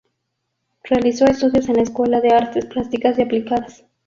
Realizó 0.83 1.25
estudios 1.25 1.69
en 1.69 1.75
la 1.75 1.83
Escuela 1.83 2.21
de 2.21 2.33
Artes 2.33 2.65
Plásticas 2.65 3.19
y 3.19 3.21
Aplicadas. 3.21 3.85